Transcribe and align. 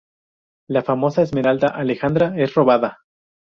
La 0.67 0.81
famosa 0.81 1.21
esmeralda 1.21 1.67
Alejandra 1.67 2.33
es 2.35 2.55
robada. 2.55 3.01